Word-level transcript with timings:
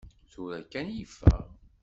Tura 0.31 0.59
kkan 0.65 0.87
i 0.91 0.95
yeffeɣ. 0.99 1.43